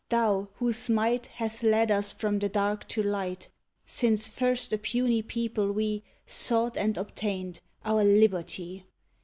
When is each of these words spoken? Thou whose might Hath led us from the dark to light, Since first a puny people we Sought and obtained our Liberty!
Thou 0.09 0.49
whose 0.55 0.89
might 0.89 1.27
Hath 1.27 1.61
led 1.61 1.91
us 1.91 2.11
from 2.11 2.39
the 2.39 2.49
dark 2.49 2.87
to 2.87 3.03
light, 3.03 3.49
Since 3.85 4.27
first 4.27 4.73
a 4.73 4.79
puny 4.79 5.21
people 5.21 5.71
we 5.71 6.01
Sought 6.25 6.75
and 6.75 6.97
obtained 6.97 7.59
our 7.85 8.03
Liberty! 8.03 8.87